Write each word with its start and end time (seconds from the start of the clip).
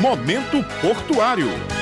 Momento 0.00 0.62
Portuário. 0.82 1.73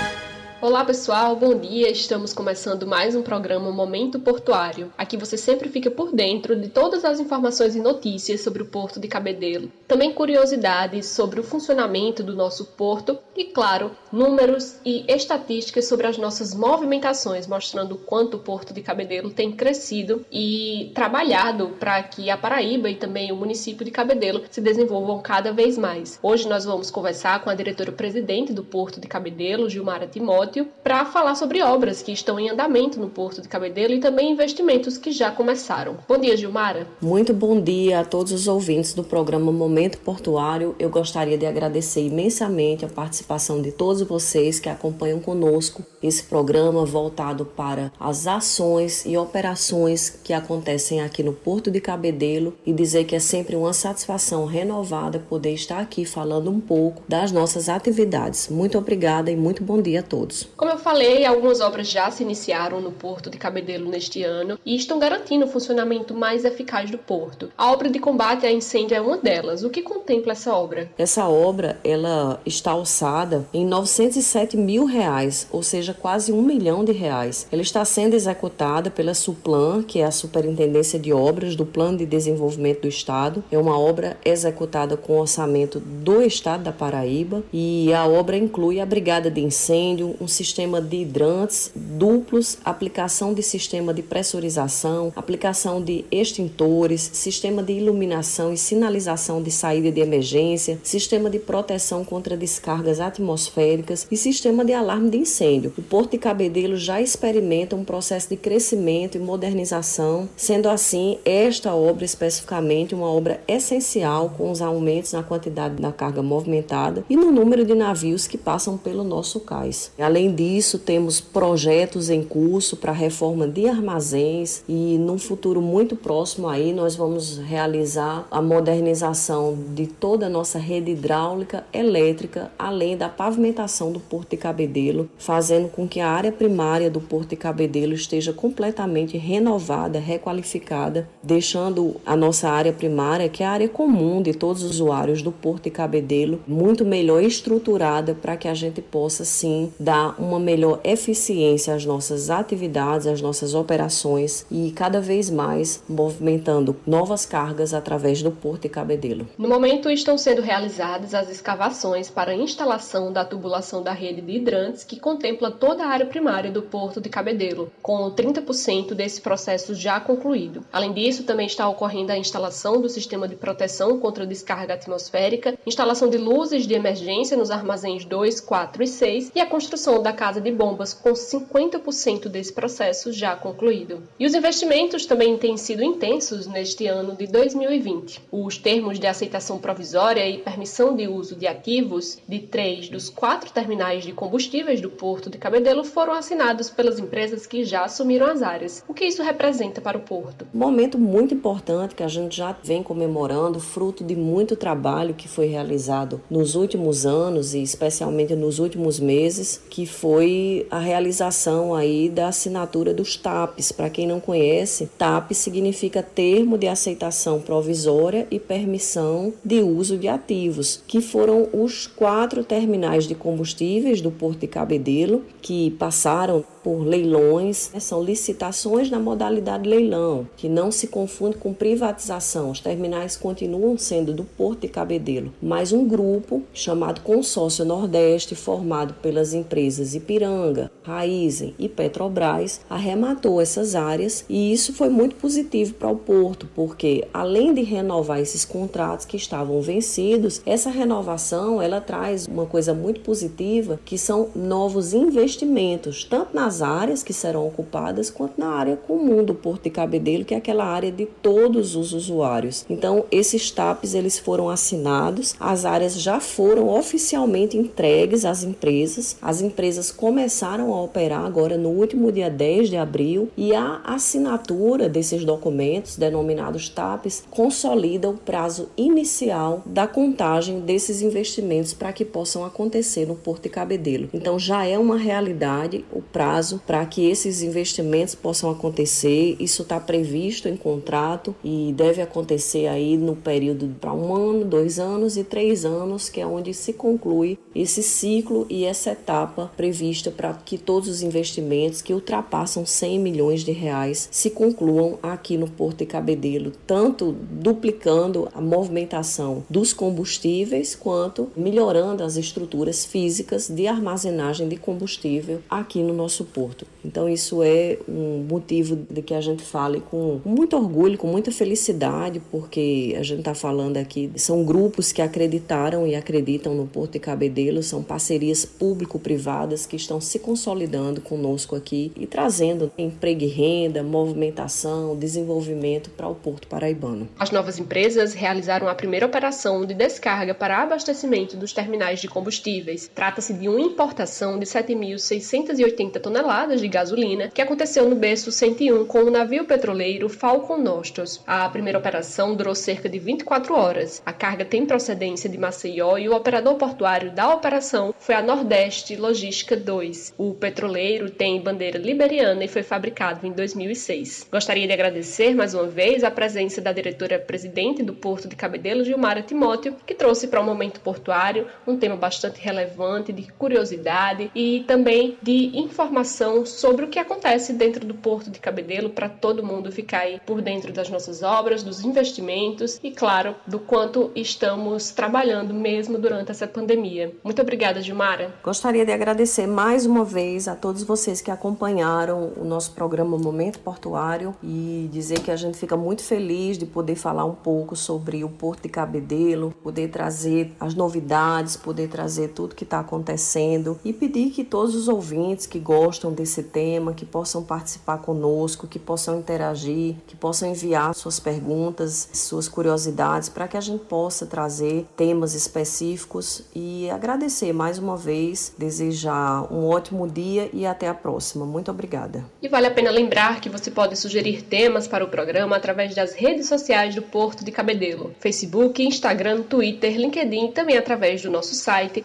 Olá 0.62 0.84
pessoal, 0.84 1.34
bom 1.34 1.58
dia. 1.58 1.90
Estamos 1.90 2.32
começando 2.32 2.86
mais 2.86 3.16
um 3.16 3.22
programa 3.22 3.72
Momento 3.72 4.20
Portuário. 4.20 4.92
Aqui 4.96 5.16
você 5.16 5.36
sempre 5.36 5.68
fica 5.68 5.90
por 5.90 6.14
dentro 6.14 6.54
de 6.54 6.68
todas 6.68 7.04
as 7.04 7.18
informações 7.18 7.74
e 7.74 7.80
notícias 7.80 8.42
sobre 8.42 8.62
o 8.62 8.66
Porto 8.66 9.00
de 9.00 9.08
Cabedelo. 9.08 9.72
Também 9.88 10.12
curiosidades 10.12 11.06
sobre 11.06 11.40
o 11.40 11.42
funcionamento 11.42 12.22
do 12.22 12.36
nosso 12.36 12.64
porto 12.76 13.18
e, 13.36 13.46
claro, 13.46 13.90
números 14.12 14.76
e 14.86 15.04
estatísticas 15.08 15.88
sobre 15.88 16.06
as 16.06 16.16
nossas 16.16 16.54
movimentações, 16.54 17.48
mostrando 17.48 17.96
quanto 17.96 18.36
o 18.36 18.40
Porto 18.40 18.72
de 18.72 18.82
Cabedelo 18.82 19.30
tem 19.30 19.50
crescido 19.50 20.24
e 20.30 20.92
trabalhado 20.94 21.70
para 21.80 22.00
que 22.04 22.30
a 22.30 22.36
Paraíba 22.36 22.88
e 22.88 22.94
também 22.94 23.32
o 23.32 23.36
município 23.36 23.84
de 23.84 23.90
Cabedelo 23.90 24.42
se 24.48 24.60
desenvolvam 24.60 25.20
cada 25.20 25.52
vez 25.52 25.76
mais. 25.76 26.20
Hoje 26.22 26.48
nós 26.48 26.64
vamos 26.64 26.88
conversar 26.88 27.42
com 27.42 27.50
a 27.50 27.54
diretora-presidente 27.56 28.52
do 28.52 28.62
Porto 28.62 29.00
de 29.00 29.08
Cabedelo, 29.08 29.68
Gilmara 29.68 30.06
Timóteo 30.06 30.51
para 30.82 31.04
falar 31.06 31.34
sobre 31.34 31.62
obras 31.62 32.02
que 32.02 32.12
estão 32.12 32.38
em 32.38 32.50
andamento 32.50 33.00
no 33.00 33.08
Porto 33.08 33.40
de 33.40 33.48
Cabedelo 33.48 33.94
e 33.94 34.00
também 34.00 34.32
investimentos 34.32 34.98
que 34.98 35.10
já 35.10 35.30
começaram. 35.30 35.96
Bom 36.08 36.18
dia, 36.18 36.36
Gilmara. 36.36 36.86
Muito 37.00 37.32
bom 37.32 37.60
dia 37.60 38.00
a 38.00 38.04
todos 38.04 38.32
os 38.32 38.46
ouvintes 38.46 38.92
do 38.92 39.02
programa 39.02 39.50
Momento 39.50 39.98
Portuário. 39.98 40.74
Eu 40.78 40.90
gostaria 40.90 41.38
de 41.38 41.46
agradecer 41.46 42.06
imensamente 42.06 42.84
a 42.84 42.88
participação 42.88 43.62
de 43.62 43.72
todos 43.72 44.02
vocês 44.02 44.60
que 44.60 44.68
acompanham 44.68 45.20
conosco 45.20 45.84
esse 46.02 46.24
programa 46.24 46.84
voltado 46.84 47.44
para 47.44 47.92
as 47.98 48.26
ações 48.26 49.06
e 49.06 49.16
operações 49.16 50.10
que 50.22 50.32
acontecem 50.32 51.00
aqui 51.00 51.22
no 51.22 51.32
Porto 51.32 51.70
de 51.70 51.80
Cabedelo 51.80 52.54
e 52.66 52.72
dizer 52.72 53.04
que 53.04 53.14
é 53.14 53.20
sempre 53.20 53.56
uma 53.56 53.72
satisfação 53.72 54.44
renovada 54.46 55.18
poder 55.18 55.54
estar 55.54 55.80
aqui 55.80 56.04
falando 56.04 56.50
um 56.50 56.60
pouco 56.60 57.02
das 57.08 57.30
nossas 57.32 57.68
atividades. 57.68 58.48
Muito 58.48 58.76
obrigada 58.76 59.30
e 59.30 59.36
muito 59.36 59.62
bom 59.62 59.80
dia 59.80 60.00
a 60.00 60.02
todos. 60.02 60.41
Como 60.56 60.70
eu 60.70 60.78
falei, 60.78 61.24
algumas 61.24 61.60
obras 61.60 61.88
já 61.88 62.10
se 62.10 62.22
iniciaram 62.22 62.80
no 62.80 62.92
Porto 62.92 63.30
de 63.30 63.38
Cabedelo 63.38 63.88
neste 63.88 64.22
ano 64.22 64.58
e 64.64 64.76
estão 64.76 64.98
garantindo 64.98 65.44
o 65.44 65.48
funcionamento 65.48 66.14
mais 66.14 66.44
eficaz 66.44 66.90
do 66.90 66.98
porto. 66.98 67.50
A 67.56 67.70
obra 67.70 67.90
de 67.90 67.98
combate 67.98 68.46
a 68.46 68.52
incêndio 68.52 68.96
é 68.96 69.00
uma 69.00 69.16
delas. 69.16 69.62
O 69.62 69.70
que 69.70 69.82
contempla 69.82 70.32
essa 70.32 70.52
obra? 70.52 70.90
Essa 70.96 71.28
obra 71.28 71.78
ela 71.84 72.40
está 72.44 72.72
alçada 72.72 73.46
em 73.52 73.64
907 73.66 74.56
mil 74.56 74.84
reais, 74.84 75.46
ou 75.50 75.62
seja, 75.62 75.94
quase 75.94 76.32
um 76.32 76.42
milhão 76.42 76.84
de 76.84 76.92
reais. 76.92 77.46
Ela 77.50 77.62
está 77.62 77.84
sendo 77.84 78.14
executada 78.14 78.90
pela 78.90 79.14
Suplan, 79.14 79.82
que 79.82 80.00
é 80.00 80.04
a 80.04 80.10
Superintendência 80.10 80.98
de 80.98 81.12
Obras 81.12 81.56
do 81.56 81.66
Plano 81.66 81.98
de 81.98 82.06
Desenvolvimento 82.06 82.82
do 82.82 82.88
Estado. 82.88 83.42
É 83.50 83.58
uma 83.58 83.78
obra 83.78 84.16
executada 84.24 84.96
com 84.96 85.18
orçamento 85.18 85.80
do 85.80 86.22
Estado 86.22 86.64
da 86.64 86.72
Paraíba 86.72 87.42
e 87.52 87.92
a 87.92 88.06
obra 88.06 88.36
inclui 88.36 88.80
a 88.80 88.86
Brigada 88.86 89.30
de 89.30 89.40
Incêndio, 89.40 90.14
um 90.20 90.28
sistema 90.32 90.80
de 90.80 90.96
hidrantes 90.96 91.70
duplos, 91.74 92.58
aplicação 92.64 93.32
de 93.32 93.42
sistema 93.42 93.94
de 93.94 94.02
pressurização, 94.02 95.12
aplicação 95.14 95.82
de 95.82 96.04
extintores, 96.10 97.10
sistema 97.12 97.62
de 97.62 97.74
iluminação 97.74 98.52
e 98.52 98.56
sinalização 98.56 99.42
de 99.42 99.50
saída 99.50 99.92
de 99.92 100.00
emergência, 100.00 100.78
sistema 100.82 101.30
de 101.30 101.38
proteção 101.38 102.04
contra 102.04 102.36
descargas 102.36 102.98
atmosféricas 103.00 104.06
e 104.10 104.16
sistema 104.16 104.64
de 104.64 104.72
alarme 104.72 105.10
de 105.10 105.18
incêndio. 105.18 105.72
O 105.76 105.82
Porto 105.82 106.12
de 106.12 106.18
Cabedelo 106.18 106.76
já 106.76 107.00
experimenta 107.00 107.76
um 107.76 107.84
processo 107.84 108.28
de 108.28 108.36
crescimento 108.36 109.16
e 109.16 109.20
modernização, 109.20 110.28
sendo 110.36 110.68
assim 110.68 111.18
esta 111.24 111.74
obra 111.74 112.04
especificamente 112.04 112.94
uma 112.94 113.10
obra 113.10 113.40
essencial 113.46 114.30
com 114.36 114.50
os 114.50 114.62
aumentos 114.62 115.12
na 115.12 115.22
quantidade 115.22 115.80
da 115.80 115.92
carga 115.92 116.22
movimentada 116.22 117.04
e 117.08 117.16
no 117.16 117.30
número 117.30 117.64
de 117.64 117.74
navios 117.74 118.26
que 118.26 118.38
passam 118.38 118.76
pelo 118.76 119.04
nosso 119.04 119.40
cais. 119.40 119.92
Além 119.98 120.21
Além 120.22 120.36
disso, 120.36 120.78
temos 120.78 121.20
projetos 121.20 122.08
em 122.08 122.22
curso 122.22 122.76
para 122.76 122.92
reforma 122.92 123.48
de 123.48 123.66
armazéns 123.66 124.62
e 124.68 124.96
num 124.96 125.18
futuro 125.18 125.60
muito 125.60 125.96
próximo 125.96 126.48
aí 126.48 126.72
nós 126.72 126.94
vamos 126.94 127.38
realizar 127.38 128.24
a 128.30 128.40
modernização 128.40 129.58
de 129.74 129.88
toda 129.88 130.26
a 130.26 130.28
nossa 130.28 130.60
rede 130.60 130.92
hidráulica 130.92 131.64
elétrica, 131.72 132.52
além 132.56 132.96
da 132.96 133.08
pavimentação 133.08 133.90
do 133.90 133.98
Porto 133.98 134.30
de 134.30 134.36
Cabedelo, 134.36 135.10
fazendo 135.18 135.68
com 135.68 135.88
que 135.88 135.98
a 135.98 136.08
área 136.08 136.30
primária 136.30 136.88
do 136.88 137.00
Porto 137.00 137.30
de 137.30 137.36
Cabedelo 137.36 137.92
esteja 137.92 138.32
completamente 138.32 139.18
renovada, 139.18 139.98
requalificada, 139.98 141.08
deixando 141.20 141.96
a 142.06 142.14
nossa 142.14 142.48
área 142.48 142.72
primária, 142.72 143.28
que 143.28 143.42
é 143.42 143.46
a 143.46 143.50
área 143.50 143.68
comum 143.68 144.22
de 144.22 144.32
todos 144.34 144.62
os 144.62 144.70
usuários 144.70 145.20
do 145.20 145.32
Porto 145.32 145.64
de 145.64 145.70
Cabedelo, 145.70 146.38
muito 146.46 146.84
melhor 146.84 147.20
estruturada 147.24 148.14
para 148.14 148.36
que 148.36 148.46
a 148.46 148.54
gente 148.54 148.80
possa 148.80 149.24
sim 149.24 149.72
dar 149.80 150.11
uma 150.18 150.38
melhor 150.38 150.80
eficiência 150.84 151.74
às 151.74 151.84
nossas 151.84 152.30
atividades, 152.30 153.06
às 153.06 153.20
nossas 153.20 153.54
operações 153.54 154.46
e 154.50 154.70
cada 154.72 155.00
vez 155.00 155.30
mais 155.30 155.82
movimentando 155.88 156.76
novas 156.86 157.26
cargas 157.26 157.74
através 157.74 158.22
do 158.22 158.30
Porto 158.30 158.62
de 158.62 158.68
Cabedelo. 158.68 159.28
No 159.38 159.48
momento 159.48 159.90
estão 159.90 160.16
sendo 160.16 160.42
realizadas 160.42 161.14
as 161.14 161.30
escavações 161.30 162.08
para 162.08 162.32
a 162.32 162.36
instalação 162.36 163.12
da 163.12 163.24
tubulação 163.24 163.82
da 163.82 163.92
rede 163.92 164.20
de 164.20 164.32
hidrantes 164.32 164.84
que 164.84 165.00
contempla 165.00 165.50
toda 165.50 165.84
a 165.84 165.88
área 165.88 166.06
primária 166.06 166.50
do 166.50 166.62
Porto 166.62 167.00
de 167.00 167.08
Cabedelo, 167.08 167.70
com 167.82 168.10
30% 168.10 168.94
desse 168.94 169.20
processo 169.20 169.74
já 169.74 170.00
concluído. 170.00 170.64
Além 170.72 170.92
disso, 170.92 171.24
também 171.24 171.46
está 171.46 171.68
ocorrendo 171.68 172.12
a 172.12 172.18
instalação 172.18 172.80
do 172.80 172.88
sistema 172.88 173.28
de 173.28 173.36
proteção 173.36 173.98
contra 173.98 174.26
descarga 174.26 174.74
atmosférica, 174.74 175.58
instalação 175.66 176.08
de 176.08 176.18
luzes 176.18 176.66
de 176.66 176.74
emergência 176.74 177.36
nos 177.36 177.50
armazéns 177.50 178.04
2, 178.04 178.40
4 178.40 178.82
e 178.82 178.86
6 178.86 179.32
e 179.34 179.40
a 179.40 179.46
construção 179.46 179.91
da 180.00 180.12
Casa 180.12 180.40
de 180.40 180.50
Bombas, 180.50 180.94
com 180.94 181.12
50% 181.12 182.28
desse 182.28 182.52
processo 182.52 183.12
já 183.12 183.34
concluído. 183.36 184.02
E 184.18 184.26
os 184.26 184.34
investimentos 184.34 185.06
também 185.06 185.36
têm 185.36 185.56
sido 185.56 185.82
intensos 185.82 186.46
neste 186.46 186.86
ano 186.86 187.16
de 187.16 187.26
2020. 187.26 188.20
Os 188.30 188.56
termos 188.56 188.98
de 188.98 189.06
aceitação 189.06 189.58
provisória 189.58 190.28
e 190.28 190.38
permissão 190.38 190.94
de 190.94 191.08
uso 191.08 191.36
de 191.36 191.46
ativos 191.46 192.18
de 192.28 192.38
três 192.38 192.88
dos 192.88 193.10
quatro 193.10 193.50
terminais 193.50 194.04
de 194.04 194.12
combustíveis 194.12 194.80
do 194.80 194.90
Porto 194.90 195.28
de 195.28 195.38
Cabedelo 195.38 195.84
foram 195.84 196.12
assinados 196.12 196.70
pelas 196.70 196.98
empresas 196.98 197.46
que 197.46 197.64
já 197.64 197.84
assumiram 197.84 198.26
as 198.26 198.42
áreas. 198.42 198.84
O 198.86 198.94
que 198.94 199.04
isso 199.04 199.22
representa 199.22 199.80
para 199.80 199.98
o 199.98 200.02
Porto? 200.02 200.46
Um 200.54 200.58
momento 200.58 200.98
muito 200.98 201.34
importante 201.34 201.94
que 201.94 202.02
a 202.02 202.08
gente 202.08 202.36
já 202.36 202.56
vem 202.62 202.82
comemorando, 202.82 203.58
fruto 203.58 204.04
de 204.04 204.14
muito 204.14 204.56
trabalho 204.56 205.14
que 205.14 205.28
foi 205.28 205.46
realizado 205.46 206.20
nos 206.30 206.54
últimos 206.54 207.06
anos 207.06 207.54
e 207.54 207.62
especialmente 207.62 208.34
nos 208.34 208.58
últimos 208.58 209.00
meses, 209.00 209.62
que 209.70 209.81
foi 209.86 210.66
a 210.70 210.78
realização 210.78 211.74
aí 211.74 212.08
da 212.08 212.28
assinatura 212.28 212.92
dos 212.92 213.16
TAPs. 213.16 213.72
Para 213.72 213.90
quem 213.90 214.06
não 214.06 214.20
conhece, 214.20 214.90
TAP 214.98 215.32
significa 215.32 216.02
Termo 216.02 216.58
de 216.58 216.66
Aceitação 216.66 217.40
Provisória 217.40 218.26
e 218.30 218.38
Permissão 218.38 219.32
de 219.44 219.60
Uso 219.60 219.96
de 219.96 220.08
Ativos, 220.08 220.82
que 220.86 221.00
foram 221.00 221.48
os 221.52 221.86
quatro 221.86 222.44
terminais 222.44 223.06
de 223.06 223.14
combustíveis 223.14 224.00
do 224.00 224.10
Porto 224.10 224.40
de 224.40 224.46
Cabedelo 224.46 225.22
que 225.40 225.70
passaram 225.72 226.44
por 226.62 226.86
leilões, 226.86 227.70
né? 227.72 227.80
são 227.80 228.02
licitações 228.02 228.90
na 228.90 228.98
modalidade 228.98 229.68
leilão, 229.68 230.26
que 230.36 230.48
não 230.48 230.70
se 230.70 230.86
confunde 230.86 231.36
com 231.36 231.52
privatização. 231.52 232.50
Os 232.50 232.60
terminais 232.60 233.16
continuam 233.16 233.76
sendo 233.76 234.12
do 234.12 234.24
Porto 234.24 234.60
de 234.60 234.68
Cabedelo, 234.68 235.32
mas 235.42 235.72
um 235.72 235.86
grupo 235.86 236.42
chamado 236.52 237.00
Consórcio 237.00 237.64
Nordeste, 237.64 238.34
formado 238.34 238.94
pelas 238.94 239.34
empresas 239.34 239.94
Ipiranga, 239.94 240.70
Raizen 240.82 241.54
e 241.58 241.68
Petrobras, 241.68 242.60
arrematou 242.68 243.40
essas 243.40 243.74
áreas 243.74 244.24
e 244.28 244.52
isso 244.52 244.72
foi 244.72 244.88
muito 244.88 245.16
positivo 245.16 245.74
para 245.74 245.90
o 245.90 245.96
Porto, 245.96 246.48
porque 246.54 247.06
além 247.12 247.54
de 247.54 247.62
renovar 247.62 248.20
esses 248.20 248.44
contratos 248.44 249.06
que 249.06 249.16
estavam 249.16 249.60
vencidos, 249.60 250.40
essa 250.44 250.70
renovação 250.70 251.60
ela 251.60 251.80
traz 251.80 252.26
uma 252.26 252.46
coisa 252.46 252.74
muito 252.74 253.00
positiva, 253.00 253.80
que 253.84 253.98
são 253.98 254.28
novos 254.34 254.92
investimentos, 254.92 256.04
tanto 256.04 256.34
nas 256.34 256.51
nas 256.52 256.60
áreas 256.60 257.02
que 257.02 257.14
serão 257.14 257.46
ocupadas, 257.46 258.10
quanto 258.10 258.38
na 258.38 258.50
área 258.50 258.76
comum 258.76 259.24
do 259.24 259.34
Porto 259.34 259.62
de 259.62 259.70
Cabedelo, 259.70 260.22
que 260.22 260.34
é 260.34 260.36
aquela 260.36 260.66
área 260.66 260.92
de 260.92 261.06
todos 261.06 261.74
os 261.74 261.94
usuários. 261.94 262.66
Então, 262.68 263.06
esses 263.10 263.50
TAPs 263.50 263.94
eles 263.94 264.18
foram 264.18 264.50
assinados, 264.50 265.34
as 265.40 265.64
áreas 265.64 265.98
já 265.98 266.20
foram 266.20 266.68
oficialmente 266.68 267.56
entregues 267.56 268.26
às 268.26 268.42
empresas, 268.44 269.16
as 269.22 269.40
empresas 269.40 269.90
começaram 269.90 270.74
a 270.74 270.82
operar 270.82 271.24
agora 271.24 271.56
no 271.56 271.70
último 271.70 272.12
dia 272.12 272.28
10 272.28 272.68
de 272.68 272.76
abril 272.76 273.30
e 273.34 273.54
a 273.54 273.80
assinatura 273.82 274.90
desses 274.90 275.24
documentos, 275.24 275.96
denominados 275.96 276.68
TAPs, 276.68 277.24
consolida 277.30 278.10
o 278.10 278.14
prazo 278.14 278.68
inicial 278.76 279.62
da 279.64 279.86
contagem 279.86 280.60
desses 280.60 281.00
investimentos 281.00 281.72
para 281.72 281.94
que 281.94 282.04
possam 282.04 282.44
acontecer 282.44 283.06
no 283.06 283.14
Porto 283.14 283.44
de 283.44 283.48
Cabedelo. 283.48 284.10
Então, 284.12 284.38
já 284.38 284.66
é 284.66 284.78
uma 284.78 284.98
realidade 284.98 285.82
o 285.90 286.02
prazo 286.02 286.41
prazo 286.42 286.60
para 286.66 286.84
que 286.84 287.08
esses 287.08 287.40
investimentos 287.42 288.14
possam 288.14 288.50
acontecer. 288.50 289.36
Isso 289.38 289.62
está 289.62 289.78
previsto 289.78 290.48
em 290.48 290.56
contrato 290.56 291.34
e 291.44 291.72
deve 291.76 292.02
acontecer 292.02 292.66
aí 292.66 292.96
no 292.96 293.14
período 293.14 293.74
para 293.80 293.92
um 293.92 294.14
ano, 294.14 294.44
dois 294.44 294.78
anos 294.78 295.16
e 295.16 295.22
três 295.22 295.64
anos, 295.64 296.08
que 296.08 296.20
é 296.20 296.26
onde 296.26 296.52
se 296.52 296.72
conclui 296.72 297.38
esse 297.54 297.82
ciclo 297.82 298.46
e 298.50 298.64
essa 298.64 298.90
etapa 298.90 299.52
prevista 299.56 300.10
para 300.10 300.34
que 300.34 300.58
todos 300.58 300.88
os 300.88 301.02
investimentos 301.02 301.80
que 301.80 301.94
ultrapassam 301.94 302.66
100 302.66 302.98
milhões 302.98 303.44
de 303.44 303.52
reais 303.52 304.08
se 304.10 304.30
concluam 304.30 304.98
aqui 305.02 305.36
no 305.36 305.48
Porto 305.48 305.78
de 305.78 305.86
Cabedelo, 305.86 306.52
tanto 306.66 307.14
duplicando 307.30 308.28
a 308.34 308.40
movimentação 308.40 309.44
dos 309.48 309.72
combustíveis 309.72 310.74
quanto 310.74 311.30
melhorando 311.36 312.02
as 312.02 312.16
estruturas 312.16 312.84
físicas 312.84 313.48
de 313.48 313.66
armazenagem 313.66 314.48
de 314.48 314.56
combustível 314.56 315.40
aqui 315.48 315.82
no 315.82 315.92
nosso 315.92 316.24
porto. 316.32 316.66
Então 316.84 317.08
isso 317.08 317.42
é 317.42 317.78
um 317.88 318.26
motivo 318.28 318.76
de 318.90 319.02
que 319.02 319.14
a 319.14 319.20
gente 319.20 319.42
fale 319.42 319.80
com 319.80 320.20
muito 320.24 320.56
orgulho, 320.56 320.98
com 320.98 321.06
muita 321.06 321.30
felicidade, 321.30 322.20
porque 322.30 322.96
a 322.98 323.02
gente 323.02 323.20
está 323.20 323.34
falando 323.34 323.76
aqui 323.76 324.10
são 324.16 324.44
grupos 324.44 324.92
que 324.92 325.02
acreditaram 325.02 325.86
e 325.86 325.94
acreditam 325.94 326.54
no 326.54 326.66
Porto 326.66 326.92
de 326.92 326.98
Cabedelo, 326.98 327.62
são 327.62 327.82
parcerias 327.82 328.44
público-privadas 328.44 329.66
que 329.66 329.76
estão 329.76 330.00
se 330.00 330.18
consolidando 330.18 331.00
conosco 331.00 331.54
aqui 331.54 331.92
e 331.96 332.06
trazendo 332.06 332.72
emprego 332.76 333.22
e 333.22 333.26
renda, 333.26 333.82
movimentação, 333.82 334.96
desenvolvimento 334.96 335.90
para 335.90 336.08
o 336.08 336.14
Porto 336.14 336.48
Paraibano. 336.48 337.08
As 337.18 337.30
novas 337.30 337.58
empresas 337.58 338.14
realizaram 338.14 338.68
a 338.68 338.74
primeira 338.74 339.06
operação 339.06 339.64
de 339.64 339.74
descarga 339.74 340.34
para 340.34 340.62
abastecimento 340.62 341.36
dos 341.36 341.52
terminais 341.52 342.00
de 342.00 342.08
combustíveis. 342.08 342.90
Trata-se 342.94 343.34
de 343.34 343.48
uma 343.48 343.60
importação 343.60 344.38
de 344.38 344.46
7.680 344.46 346.00
toneladas 346.00 346.21
de 346.22 346.68
gasolina 346.68 347.28
que 347.28 347.42
aconteceu 347.42 347.90
no 347.90 347.96
berço 347.96 348.30
101 348.30 348.86
com 348.86 349.00
o 349.00 349.10
navio 349.10 349.44
petroleiro 349.44 350.08
Falcon 350.08 350.56
Nostos. 350.56 351.20
A 351.26 351.48
primeira 351.48 351.76
operação 351.76 352.36
durou 352.36 352.54
cerca 352.54 352.88
de 352.88 352.96
24 352.96 353.52
horas. 353.56 354.00
A 354.06 354.12
carga 354.12 354.44
tem 354.44 354.64
procedência 354.64 355.28
de 355.28 355.36
Maceió 355.36 355.98
e 355.98 356.08
o 356.08 356.14
operador 356.14 356.54
portuário 356.54 357.10
da 357.10 357.34
operação 357.34 357.92
foi 357.98 358.14
a 358.14 358.22
Nordeste 358.22 358.94
Logística 358.94 359.56
2. 359.56 360.14
O 360.16 360.32
petroleiro 360.34 361.10
tem 361.10 361.40
bandeira 361.40 361.76
liberiana 361.76 362.44
e 362.44 362.48
foi 362.48 362.62
fabricado 362.62 363.26
em 363.26 363.32
2006. 363.32 364.28
Gostaria 364.30 364.66
de 364.66 364.72
agradecer 364.72 365.34
mais 365.34 365.54
uma 365.54 365.66
vez 365.66 366.04
a 366.04 366.10
presença 366.10 366.60
da 366.60 366.72
diretora-presidente 366.72 367.82
do 367.82 367.94
Porto 367.94 368.28
de 368.28 368.36
Cabedelo, 368.36 368.84
Gilmara 368.84 369.22
Timóteo, 369.22 369.74
que 369.84 369.94
trouxe 369.94 370.28
para 370.28 370.40
o 370.40 370.44
momento 370.44 370.80
portuário 370.80 371.48
um 371.66 371.76
tema 371.76 371.96
bastante 371.96 372.40
relevante 372.40 373.12
de 373.12 373.24
curiosidade 373.32 374.30
e 374.36 374.62
também 374.68 375.18
de 375.20 375.50
informação 375.58 376.11
sobre 376.46 376.84
o 376.84 376.88
que 376.88 376.98
acontece 376.98 377.52
dentro 377.52 377.86
do 377.86 377.94
Porto 377.94 378.30
de 378.30 378.38
Cabedelo 378.38 378.90
para 378.90 379.08
todo 379.08 379.44
mundo 379.44 379.72
ficar 379.72 380.00
aí 380.00 380.20
por 380.26 380.40
dentro 380.42 380.72
das 380.72 380.88
nossas 380.88 381.22
obras, 381.22 381.62
dos 381.62 381.82
investimentos 381.84 382.78
e, 382.82 382.90
claro, 382.90 383.34
do 383.46 383.58
quanto 383.58 384.10
estamos 384.14 384.90
trabalhando 384.90 385.54
mesmo 385.54 385.98
durante 385.98 386.30
essa 386.30 386.46
pandemia. 386.46 387.14
Muito 387.22 387.40
obrigada, 387.40 387.80
Gilmara. 387.80 388.34
Gostaria 388.42 388.84
de 388.84 388.92
agradecer 388.92 389.46
mais 389.46 389.86
uma 389.86 390.04
vez 390.04 390.48
a 390.48 390.54
todos 390.54 390.82
vocês 390.82 391.20
que 391.20 391.30
acompanharam 391.30 392.32
o 392.36 392.44
nosso 392.44 392.72
programa 392.72 393.16
Momento 393.16 393.58
Portuário 393.60 394.34
e 394.42 394.88
dizer 394.92 395.20
que 395.20 395.30
a 395.30 395.36
gente 395.36 395.56
fica 395.56 395.76
muito 395.76 396.02
feliz 396.02 396.58
de 396.58 396.66
poder 396.66 396.96
falar 396.96 397.24
um 397.24 397.34
pouco 397.34 397.76
sobre 397.76 398.24
o 398.24 398.28
Porto 398.28 398.62
de 398.62 398.68
Cabedelo, 398.68 399.54
poder 399.62 399.88
trazer 399.88 400.52
as 400.58 400.74
novidades, 400.74 401.56
poder 401.56 401.88
trazer 401.88 402.28
tudo 402.28 402.54
que 402.54 402.64
está 402.64 402.80
acontecendo 402.80 403.78
e 403.84 403.92
pedir 403.92 404.30
que 404.30 404.44
todos 404.44 404.74
os 404.74 404.88
ouvintes 404.88 405.46
que 405.46 405.58
gostam 405.58 406.01
desse 406.10 406.42
tema, 406.42 406.94
que 406.94 407.04
possam 407.04 407.44
participar 407.44 407.98
conosco, 407.98 408.66
que 408.66 408.78
possam 408.78 409.18
interagir, 409.18 409.96
que 410.06 410.16
possam 410.16 410.48
enviar 410.48 410.94
suas 410.94 411.20
perguntas, 411.20 412.08
suas 412.14 412.48
curiosidades 412.48 413.28
para 413.28 413.46
que 413.46 413.56
a 413.56 413.60
gente 413.60 413.84
possa 413.84 414.26
trazer 414.26 414.86
temas 414.96 415.34
específicos 415.34 416.42
e 416.54 416.88
agradecer 416.90 417.52
mais 417.52 417.78
uma 417.78 417.96
vez, 417.96 418.54
desejar 418.56 419.52
um 419.52 419.66
ótimo 419.66 420.08
dia 420.08 420.48
e 420.52 420.64
até 420.64 420.88
a 420.88 420.94
próxima. 420.94 421.44
Muito 421.44 421.70
obrigada. 421.70 422.24
E 422.42 422.48
vale 422.48 422.66
a 422.66 422.70
pena 422.70 422.90
lembrar 422.90 423.40
que 423.40 423.48
você 423.48 423.70
pode 423.70 423.96
sugerir 423.96 424.42
temas 424.42 424.88
para 424.88 425.04
o 425.04 425.08
programa 425.08 425.56
através 425.56 425.94
das 425.94 426.14
redes 426.14 426.46
sociais 426.48 426.94
do 426.94 427.02
Porto 427.02 427.44
de 427.44 427.52
Cabedelo: 427.52 428.14
Facebook, 428.18 428.82
Instagram, 428.82 429.42
Twitter, 429.42 429.96
LinkedIn 429.96 430.46
e 430.46 430.52
também 430.52 430.78
através 430.78 431.22
do 431.22 431.30
nosso 431.30 431.54
site 431.54 432.04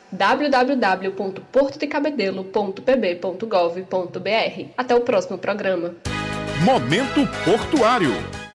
Até 4.78 4.96
o 4.96 5.02
próximo 5.02 5.38
programa. 5.38 5.96
Momento 6.64 7.28
Portuário. 7.46 8.38